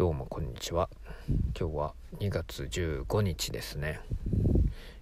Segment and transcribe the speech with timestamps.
[0.00, 0.88] どうもこんにちは。
[1.28, 4.00] 今日は2月15日ですね。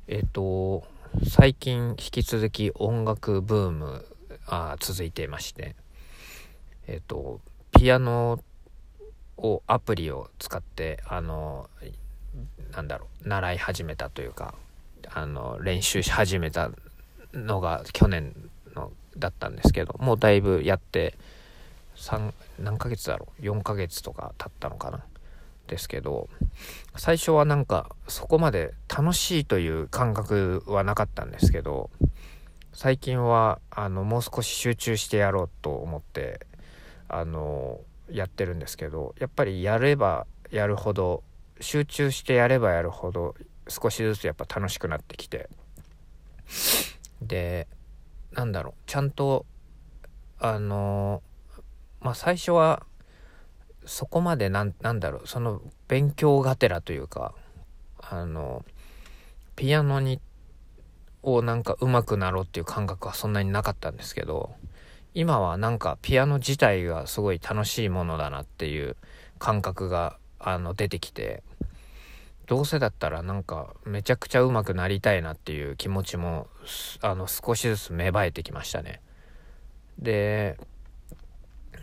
[0.08, 0.82] えっ、と
[1.24, 4.04] 最近引き続き音楽ブーム
[4.44, 5.76] あ続いていまして。
[6.88, 7.40] えっ、と
[7.70, 8.40] ピアノ
[9.36, 11.70] をアプリを使ってあの
[12.72, 14.56] なんだろう習い始めたというか
[15.14, 16.72] あの練習し始めた
[17.32, 18.34] のが去年
[18.74, 21.14] のだったんですけどもうだいぶやって
[21.98, 25.04] 3何ヶ月だろう？4ヶ月とか経ったのかな？
[25.66, 26.30] ですけど
[26.96, 31.90] 最初はなんかそこまで楽しいという感覚はなかったんですけど
[32.72, 36.46] 最近はあのもう少し集中してやろうと思って
[37.08, 37.80] あの
[38.10, 41.22] やってるんですけどやっぱりやればやるほど
[41.60, 43.34] 集中してやればやるほど
[43.68, 45.50] 少しずつやっぱ楽しくなってきて。
[47.20, 47.66] で
[48.32, 48.74] なんだろう？
[48.86, 49.44] ちゃんと
[50.38, 51.20] あの
[52.00, 52.84] まあ最初は
[53.84, 57.34] そこまでなんなんだろうその勉強がてらというか
[58.00, 58.64] あの
[59.56, 60.20] ピアノに
[61.22, 64.50] をなんか上手くなろうっていう感覚はそんなになかったんですけど
[65.14, 68.96] 今はなんかピアノ自体がすごい楽しいものだなっていう
[69.38, 71.42] 感覚があの出てきて
[72.46, 76.46] どうせだったらなんかめちゃくちゃ上手くなりたいなっていう気持ちも
[77.02, 79.00] あの少しずつ芽生えてきましたね。
[79.98, 80.56] で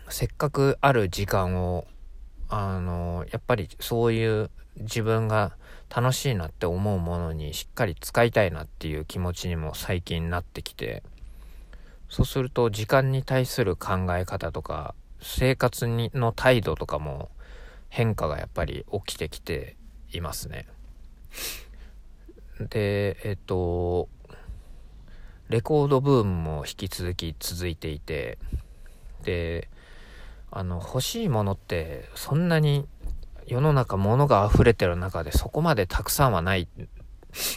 [0.08, 1.86] せっかくある時間を
[2.48, 5.56] あのやっぱりそういう自分が
[5.94, 11.02] 楽しいなって思うものにしっかり使いたいなっていう気持ちにも最近なってきて
[12.08, 17.30] そうすると時間に対する考え方とか生活にの態度とかも
[17.88, 19.76] 変化がやっぱり起きてきて
[20.12, 20.66] いますね。
[22.58, 24.08] でえっと
[25.48, 28.38] レコードブームも引き続き続いていて
[29.24, 29.68] で
[30.56, 32.86] あの欲しいものってそんなに
[33.46, 36.66] 世の中物が溢れてる中でそこまでたくさんはない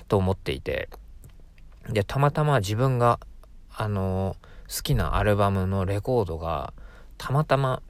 [0.09, 0.89] と思っていて。
[1.87, 3.19] でたまたま自分が
[3.73, 4.35] あの
[4.67, 6.73] 好きなアルバムのレコードが
[7.17, 7.81] たまたま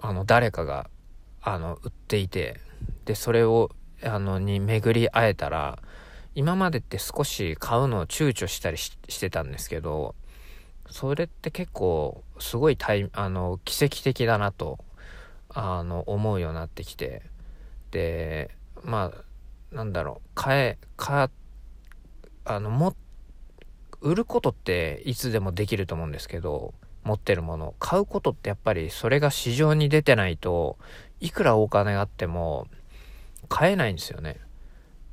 [0.00, 0.88] あの誰かが
[1.42, 2.58] あの売っていて
[3.04, 3.70] でそれを
[4.02, 5.78] あのに巡り会えたら
[6.34, 8.90] 今までって少し買うのを躊躇したりし
[9.20, 10.16] てたんですけど
[10.90, 14.78] それって結構すごいタイあの奇跡的だなと
[15.48, 17.22] あの思うようになってきて。
[17.92, 18.50] で
[18.82, 21.30] まあなんだろう買えか
[22.44, 22.96] あのも
[24.00, 27.74] 売ることっていつでもできると思うんですけど持ってるもの。
[27.78, 30.76] 買うことってやっぱりそれが市場に出てないと
[31.20, 32.66] いくらお金があっても
[33.48, 34.40] 買えないんですよね。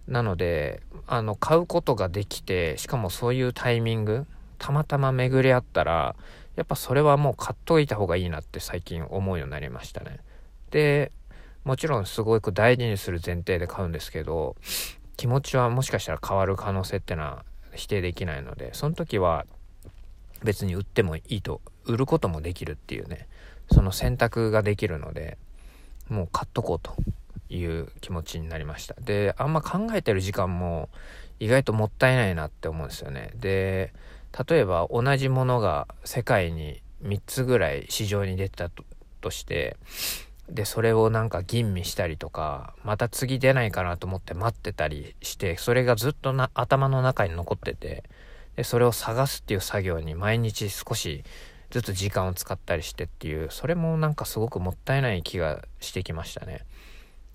[0.07, 4.25] なのであの買うことができてしかもそういうタイミング
[4.59, 6.15] たまたま巡り合ったら
[6.55, 10.19] やっぱそれはもう買っといた方がいいなって最近思うようになりましたね。
[10.71, 11.11] で
[11.63, 14.55] もちろんすごく大事にする前提で買うんですけど
[15.17, 17.43] 気持ちはもしかしたら変わる可能性ってのは
[17.73, 19.45] 否定できないのでその時は
[20.43, 23.27] 別に売ってもいいと売ることもできるっていうね
[23.71, 25.37] その選択ができるので
[26.07, 26.95] もう買っとこうと
[27.53, 28.95] いう気持ちになりました。
[28.99, 30.89] であんま考えてる時間も
[31.39, 33.31] 意外ともったいないなって思うんですよね。
[33.35, 33.93] で
[34.47, 38.69] 例えば同じものが世界に3つぐらい市場に出てた
[39.21, 39.77] として
[40.49, 48.03] でそれをなんか吟味したりとかまた次出ないかなと思って待ってたりしてそれがずっとな頭の中に残ってて
[48.55, 51.23] でそれを探すっていう作業に毎日少し
[51.69, 56.65] ずつ時間を使ったりしてっていうそれもなんかすごくもったいない気がしてきましたね。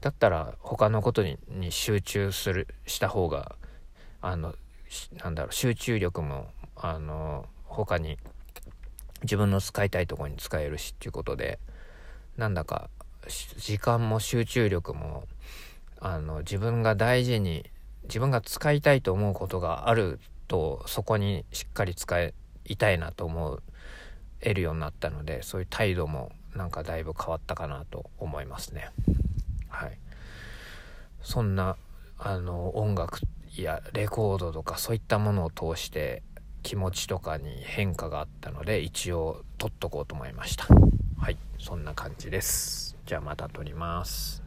[0.01, 1.39] だったら他のことに
[1.71, 3.55] 集中するした方が
[4.21, 4.55] あの
[5.23, 6.49] なんだろう集中力も
[6.87, 8.19] あの他に
[9.23, 11.59] 自分の使いたいとこに使えるしっていうことで
[12.37, 12.91] なんだか
[13.57, 15.25] 時間も集中力も
[15.99, 17.65] あの自分が大事に
[18.03, 22.23] 自分が使いたいと思うことがあるとそこにしっかり使
[22.67, 23.63] いたいなと思う
[24.43, 28.91] 得るようになったのでそういう態度もなんかだいぶ変わったかなと思いますね。
[29.69, 29.99] はい。
[31.23, 31.77] そんな
[32.19, 33.21] あの音楽
[33.57, 36.23] やレコードとかそういったものを通して
[36.65, 40.67] 気持ちとかに変化があったので一応撮っとこうと思いました。
[41.17, 42.97] はいそんな感じです。
[43.07, 44.44] じゃあまた撮ります。